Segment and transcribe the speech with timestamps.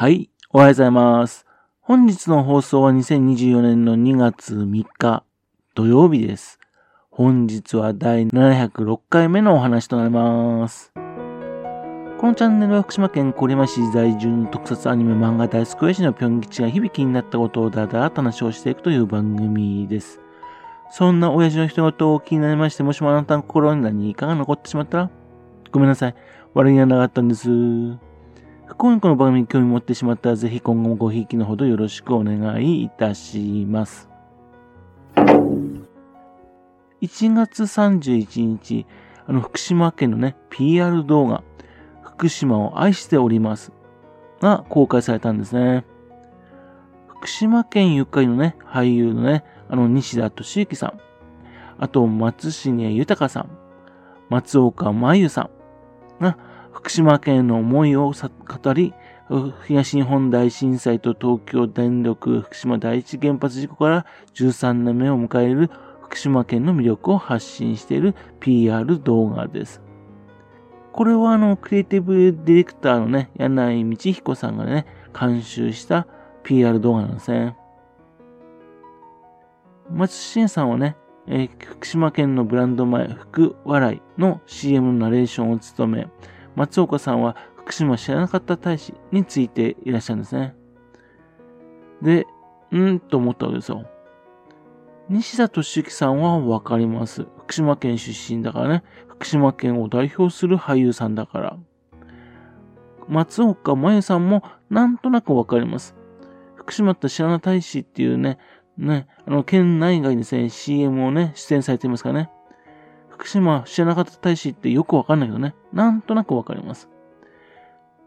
[0.00, 1.44] はい、おはようございます。
[1.82, 5.24] 本日の放送は2024年の2月3日
[5.74, 6.58] 土曜日です。
[7.10, 10.90] 本日は第706回目のお話となります。
[10.94, 11.00] こ
[12.26, 20.18] のチャンネルは福島県郡山市在住の特撮アニメ漫画大好き親父のぴょん吉が響きになったことをだだーと話をしていくという番組です。
[20.90, 25.10] そんな親父の人事を気になりまして、もしもあなたの心に何かが残ってしまったら、
[25.70, 26.14] ごめんなさい。
[26.54, 28.09] 悪気がなかったんです。
[28.76, 34.08] 今回の番組に興味持ってしまったら、ぜひ今後もごひいきのほどよろしくお願いいたします。
[37.02, 38.86] 1月31日、
[39.26, 41.42] あの、福島県のね、PR 動画、
[42.02, 43.72] 福島を愛しております。
[44.40, 45.84] が公開されたんですね。
[47.08, 51.00] 福島県ゆかりのね、俳優のね、あの、西田敏行さん、
[51.78, 53.50] あと、松重豊さん、
[54.28, 55.50] 松岡真由さ
[56.20, 56.38] んが、
[56.72, 58.94] 福島県の思いを語り、
[59.66, 65.70] 東日本大震災と東京電力福島第一原発事故から13年目を迎える
[66.02, 69.80] 福島県の魅力を発信している PR 動画です。
[70.92, 72.14] これはあの、クリエイティブ
[72.44, 74.86] ディレクターのね、柳井道彦さんがね、
[75.18, 76.08] 監修した
[76.42, 77.56] PR 動画なんですね。
[79.88, 86.08] 松新さんはね、えー、福島県のブランド前、福笑いの CM のナレーションを務め、
[86.60, 90.54] 松岡さんは福島知らなかった大使についていらっしゃるんですね。
[92.02, 92.26] で、
[92.70, 93.86] うんと思ったわけですよ。
[95.08, 97.26] 西田敏行さんはわかります。
[97.38, 98.84] 福島県出身だからね。
[99.08, 101.56] 福島県を代表する俳優さんだから。
[103.08, 105.96] 松岡真由さんもなんとなくわかります。
[106.56, 108.36] 福島って知らない大使っていうね、
[108.76, 112.30] ね、あの、県内外にですね、CM をね、出演されていますからね。
[113.20, 115.54] 福島知らなかった大使ってよくわかんないけどね。
[115.74, 116.88] なんとなくわかります。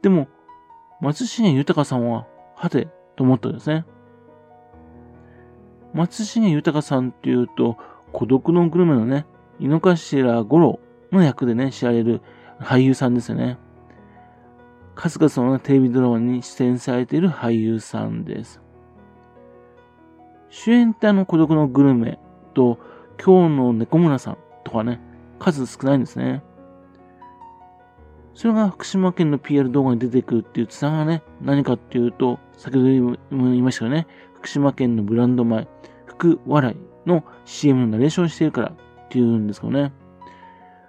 [0.00, 0.28] でも、
[1.02, 3.84] 松重豊さんは、はて、と思ったんですね。
[5.92, 7.76] 松重豊さんっていうと、
[8.12, 9.26] 孤独のグルメのね、
[9.60, 10.80] 井の頭五郎
[11.12, 12.22] の役でね、知られる
[12.58, 13.58] 俳優さんですよね。
[14.94, 18.62] 数々のテレビドラマに出演されている俳優さんです。
[20.48, 22.18] 主演ってあの孤独のグルメ
[22.54, 22.78] と、
[23.22, 25.00] 今日の猫村さんとかね、
[25.38, 26.42] 数少ないんですね。
[28.34, 35.68] それが福島県の PR 動画に出てくるっていうツアーがね、何かっていうと、先ほども言いましたよね、福島県のブランド米、
[36.06, 39.92] 福笑いの CM のナレーションしてるからっていうんですけどね。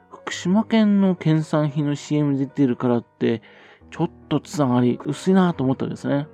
[0.10, 3.44] 福島県の県産品の CM 出てるからって、
[3.92, 6.28] ちょっとつながり薄いなと思ったんですね。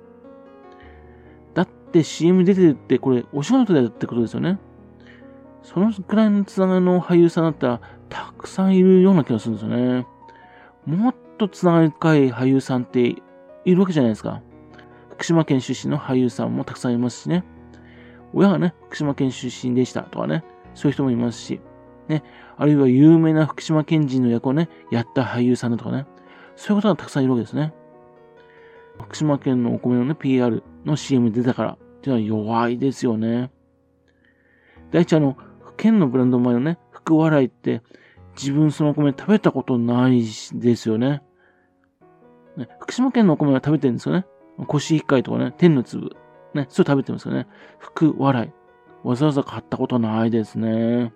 [1.52, 4.58] だって CM 出てるってこれお仕事でってことですよね。
[5.62, 10.06] そのくらいのつながりの俳優さんだったら、たくさんいるような気がするんですよね。
[10.86, 13.14] もっとつながり深い俳優さんって
[13.64, 14.42] いるわけじゃないですか。
[15.10, 17.44] 福島県出身の俳優さんもたくさんいますしね。
[18.32, 21.60] 親がね、福島県出身でしたとかね、そういう人もいますし、
[22.08, 22.24] ね、
[22.56, 26.06] あるいは有名な福島県人の役をね、やった俳優さんだとかね、
[26.56, 27.72] そういう方がたくさんいるわけですね。
[28.98, 33.50] 福島県のお米のね、PR の CM 出たからっていうのは弱いですよね。
[34.90, 35.36] 第一あの、
[35.76, 37.82] 県のブランド米のね、福笑いって、
[38.36, 40.22] 自分そのお米食べたことない
[40.54, 41.22] ですよね。
[42.56, 44.26] ね福島県のお米は食べてるんですよね。
[44.66, 46.16] コシヒカリとかね、天の粒。
[46.54, 47.46] ね、それ食べてますよね。
[47.78, 48.50] 福笑い。
[49.06, 51.12] わざわざ買ったことないですね。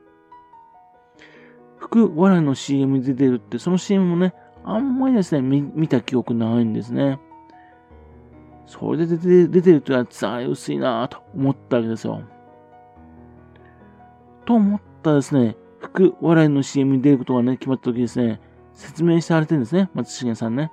[1.79, 4.35] 福笑いの CM に出てるって、その CM もね、
[4.65, 7.21] あんまりですね、見た記憶ないんですね。
[8.67, 12.23] それで出て出てるとやつは薄いなぁと思ったわけですよ。
[14.47, 18.41] と思ったらですね、福笑いの CM に出ることがね、決まった時ですね、
[18.73, 20.73] 説明されてるんですね、松重さんね。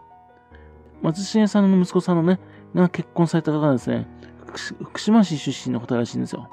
[1.01, 2.39] 松重さんの息子さんのね、
[2.73, 4.07] が結婚された方がですね、
[4.83, 6.49] 福島市出身の方らしいんですよ。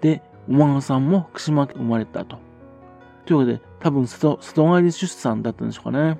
[0.00, 2.38] で、お孫さんも福島県生まれたと。
[3.26, 6.18] というわけで、多分外、外帰り出産だったんでしょうかね。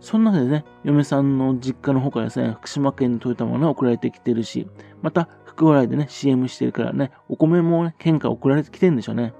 [0.00, 4.68] その中でね、嫁さんの実家の方からですね、福島県に届いたものが送られてきてるし、
[5.00, 9.32] また、福笑いでね、CM してるからね、お米もね、県から送られてきてるんでしょうね。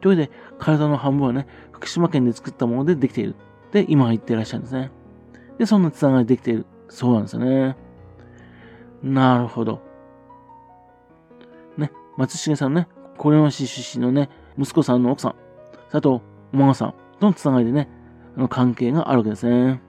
[0.00, 3.36] というわけで、体の半分はね、福島県で作ったものでできている。
[3.70, 4.90] で、今言ってらっしゃるんですね。
[5.58, 6.66] で、そんなつながりできている。
[6.88, 7.76] そうなんですよね。
[9.02, 9.82] なるほど。
[11.76, 12.88] ね、松重さんね、
[13.18, 15.34] 小山市出身のね、息子さんの奥さん、
[15.90, 16.22] 佐藤お
[16.52, 17.88] 孫さんとのつながりでね、
[18.36, 19.82] あの関係があるわけですね。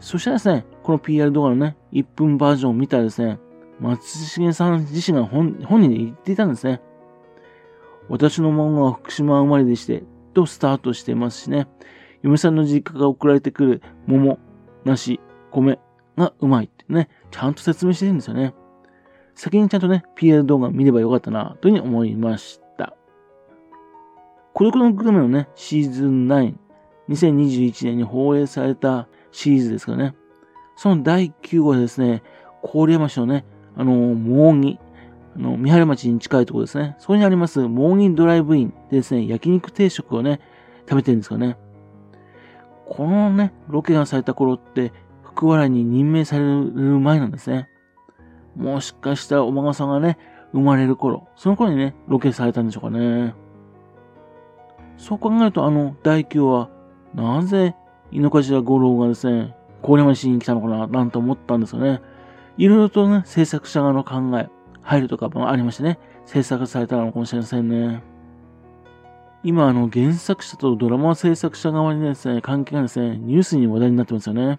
[0.00, 3.38] そしてですね、この PR 動画のね、1分バージョンを見たらですね、
[3.80, 6.80] 松重さん自身が本本人で言っていたんですね。
[8.08, 10.04] 私の孫は福島生まれでして、
[10.34, 11.68] とスタートしてますしね。
[12.22, 14.38] 嫁さんの実家が送られてくる桃、
[14.84, 15.20] 梨、
[15.50, 15.78] 米
[16.16, 18.54] がうまいってね、ちゃんと説明してるんですよね。
[19.34, 22.96] 先にちゃんとね、PR 動画見ればよかったな、というふうに思いました。
[24.52, 26.54] 孤独のグルメのね、シーズン9、
[27.08, 30.16] 2021年に放映されたシリーズですからね。
[30.76, 32.22] その第9号でですね、
[32.62, 33.44] 郡山市のね、
[33.78, 34.78] あのー、モーギ、
[35.36, 36.96] あの、三原町に近いところですね。
[36.98, 40.40] そこにあります、モーギンドライブインでですね、焼肉定食をね、
[40.80, 41.56] 食べてるんですよね。
[42.86, 44.92] このね、ロケがされた頃って、
[45.22, 46.48] 福原に任命される
[46.98, 47.68] 前なんですね。
[48.56, 50.18] もしかしたらお孫さんがね、
[50.52, 53.34] 生まれる頃、その頃にね、ロケされたんでしょうかね。
[54.96, 56.68] そう考えると、あの、大宮は、
[57.14, 57.76] なぜ、
[58.10, 59.54] 井の頭五郎がですね、
[59.84, 62.00] 郡山市に来たのかな、なんて思ったんですよね。
[62.58, 64.48] いろいろとね、制作者側の考え、
[64.82, 68.02] 配慮とかもありましてね、制作されたのかもしれませんね。
[69.44, 74.58] 今、あの、原作者とドラマ制作者側にですね、関係がですね、ニュースに話題になってますよね。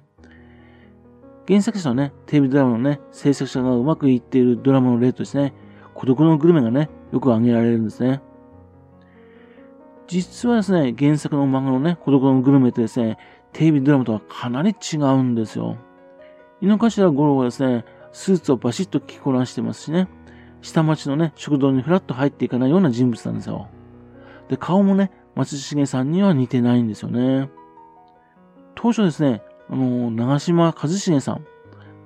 [1.46, 5.54] 原作者のね、テレビドラマのね、制作者がうまくいっているドラマの例としてね、
[5.94, 8.22] 孤独のグルメがね、よく挙げられるんですね。
[10.07, 13.18] 実はですね、原作の漫画のね、孤独のグルメってですね、
[13.52, 15.75] テレビドラマとはかなり違うんですよ。
[16.61, 20.07] 井の頭五郎はですね、スーツをバシッと着こなしてますしね、
[20.61, 23.67] 下町のね、食堂にフラッと入っていかないような人物なんですよ。
[24.50, 27.50] で、顔もね、松重さんには似てないんですよね。
[28.75, 31.45] 当初ですね、あの、長島一茂さん、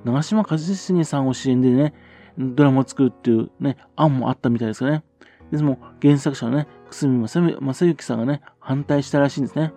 [0.03, 1.93] 長島一茂さんを支援でね、
[2.37, 5.03] ドラマを作るっていうね、案もあったみたいですかね。
[5.51, 9.73] ですも、原作者のね、久住正幸さんがね、反対したらしいんですね。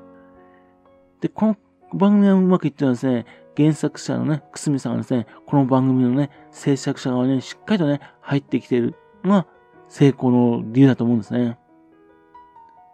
[1.20, 1.56] で、この
[1.94, 3.26] 番組がうまくいってるのはですね、
[3.56, 8.94] 原作者のね、久住さんがですね、この番組のね、制作者側に、ね、しっかりとね、入ってきている
[9.24, 9.46] のが
[9.88, 11.58] 成功の理由だと思うんですね。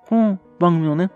[0.09, 1.11] この番組のね、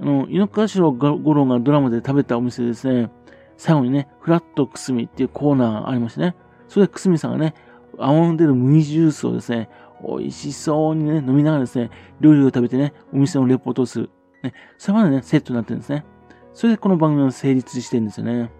[0.00, 3.10] あの、井の頭五郎がドラマで食べたお店でですね、
[3.56, 6.36] 最後にね、フラットくすみっていうコーナーがありましてね、
[6.68, 7.54] それでくすみさんがね、
[7.98, 9.70] 青の出る麦ジュースをですね、
[10.06, 11.90] 美味しそうにね、飲みながらですね、
[12.20, 14.10] 料理を食べてね、お店のレポートをする。
[14.42, 16.04] ね、それまでね、セットになってるんですね。
[16.52, 18.50] それでこの番組は成立してるんですよね。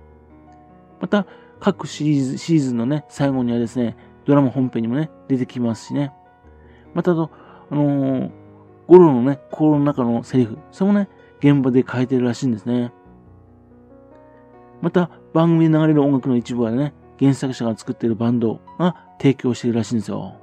[1.00, 1.26] また、
[1.60, 6.12] 各シリーズ、シーズンのね、最後にはですね、ドラマ本編にもね、出てきますしね。
[6.94, 7.30] またと、
[7.70, 8.30] あのー、
[8.86, 11.08] ゴロのね、心の中のセリフ、それもね、
[11.38, 12.92] 現場で変えてるらしいんですね。
[14.80, 20.36] また、番組で流れる音楽の一部はね、原作者が作っているバンドが提供しているらしいんですよ。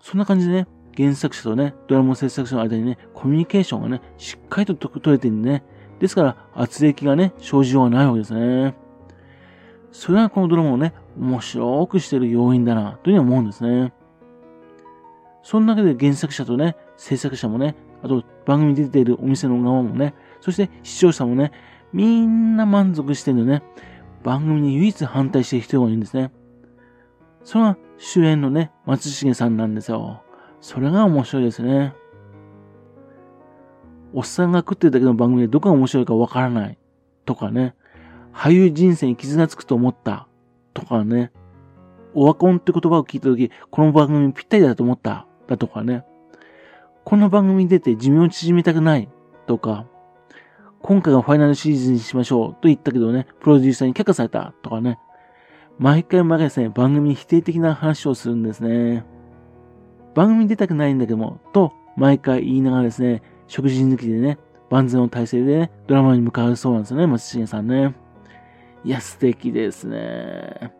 [0.00, 0.66] そんな感じでね、
[0.96, 5.64] 原作者とね、ドラマ制作者の間にね、コミュニケーションがね、しっかりと取れてるんでね、
[5.98, 8.74] ですから、圧力がね、生じようがないわけですね。
[9.92, 13.92] それはこのドラマをね、面白くしてる要因だな、というふうに思うんですね。
[15.42, 21.52] その中で原作者とね、制作者もね、あと番組に出ているお店の側もね、そして視聴者もね、
[21.92, 23.62] みんな満足してるんでね、
[24.22, 26.32] 番組に唯一反対してる人がいるんですね。
[27.44, 30.22] それが主演のね、松重さんなんですよ。
[30.60, 31.94] それが面白いですね。
[34.16, 36.78] おっさんが食ってるだけの番組でどこが面白いかわからない。
[37.26, 37.74] とかね、
[38.32, 40.26] 俳優人生に傷がつくと思った。
[40.72, 41.32] とかね、
[42.14, 45.26] オワコンって言葉を聞いたとき、この番組ぴったりだと思った。
[45.46, 46.02] だとかね、
[47.04, 49.10] この番組に出て寿命を縮めたくない。
[49.46, 49.84] とか、
[50.80, 52.52] 今回がファイナルシリーズにしましょう。
[52.54, 54.54] と言ったけどね、プロデューサーに却下された。
[54.62, 54.98] とかね、
[55.78, 59.04] 毎回毎回ですね、番組に否定的な話をするんですね。
[60.14, 64.38] 番組に出たくないんだけども、と毎回言いながらですね、食事抜きでね、
[64.70, 67.94] 万全の体制でね、ドラマに向かうそうなんですよね、松重さんね。
[68.84, 70.72] いや、素敵ですね。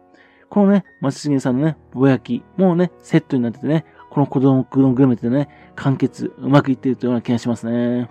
[0.49, 8.08] このね、松重さんのね、ぼやき、もうね、セットになっててね、この子供のグルメってね、完結、うまくいっているというような気がしますね。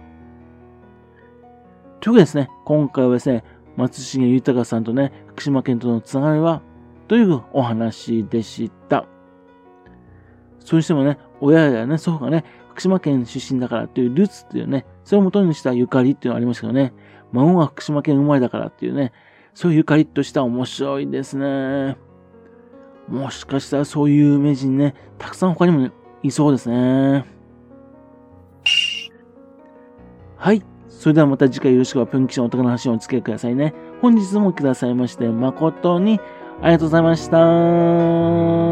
[2.02, 3.44] というわけでですね、今回はですね、
[3.78, 6.62] 松重豊さんとね、福島県とのつながりは、
[7.08, 9.06] というお話でした。
[10.60, 12.44] それにしてもね、親やね、祖父がね、
[12.76, 16.94] 福島県出身だからっていうルーツっていうね、それを元にしたゆかりっていうのがありますけどね、
[17.32, 19.14] 孫が福島県生まれだからっていうね、
[19.54, 21.98] そういうゆかりとした面白いですね。
[23.08, 25.90] もしかしたらそういう有名人ね、たくさん他にも
[26.22, 27.24] いそうですね。
[30.36, 30.62] はい。
[30.90, 33.74] それではまた次回よろしくはぴょん吉のお宝の話をお付き合いくださいね。
[34.02, 36.20] 本日もくださいまして誠に
[36.62, 38.65] ありがとうございました。